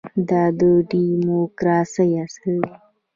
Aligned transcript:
دا 0.29 0.43
د 0.59 0.61
ډیموکراسۍ 0.91 2.09
اصل 2.23 2.55
دی. 2.63 2.71